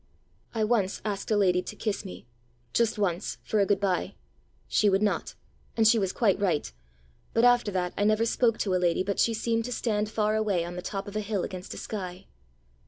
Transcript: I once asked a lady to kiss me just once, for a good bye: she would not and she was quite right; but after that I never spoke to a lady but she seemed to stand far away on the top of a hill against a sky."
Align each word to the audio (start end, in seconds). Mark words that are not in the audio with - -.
I 0.55 0.63
once 0.63 0.99
asked 1.05 1.29
a 1.29 1.37
lady 1.37 1.61
to 1.61 1.75
kiss 1.75 2.03
me 2.05 2.25
just 2.73 2.97
once, 2.97 3.37
for 3.43 3.59
a 3.59 3.67
good 3.67 3.79
bye: 3.79 4.15
she 4.67 4.89
would 4.89 5.03
not 5.03 5.35
and 5.77 5.87
she 5.87 5.99
was 5.99 6.11
quite 6.11 6.39
right; 6.39 6.73
but 7.35 7.43
after 7.45 7.69
that 7.73 7.93
I 7.95 8.03
never 8.03 8.25
spoke 8.25 8.57
to 8.61 8.73
a 8.73 8.81
lady 8.81 9.03
but 9.03 9.19
she 9.19 9.35
seemed 9.35 9.65
to 9.65 9.71
stand 9.71 10.09
far 10.09 10.35
away 10.35 10.65
on 10.65 10.75
the 10.75 10.81
top 10.81 11.07
of 11.07 11.15
a 11.15 11.19
hill 11.19 11.43
against 11.43 11.75
a 11.75 11.77
sky." 11.77 12.25